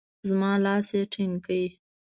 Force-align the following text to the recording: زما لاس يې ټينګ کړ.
زما 0.29 0.51
لاس 0.65 0.87
يې 0.97 1.01
ټينګ 1.13 1.35
کړ. 1.45 1.49